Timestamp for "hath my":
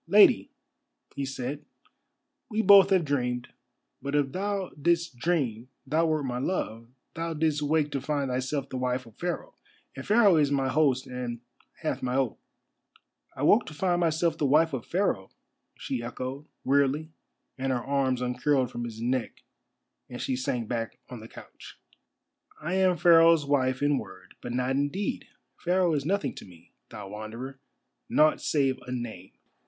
11.83-12.15